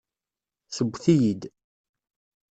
Sewwet-iyi-d. 0.75 1.41